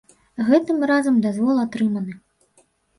Гэтым 0.47 0.77
разам 0.93 1.21
дазвол 1.27 1.63
атрыманы. 1.67 2.21